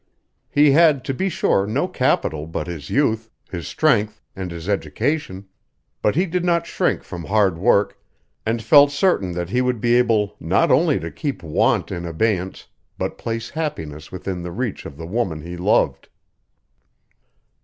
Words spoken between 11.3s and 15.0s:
want in abeyance but place happiness within the reach of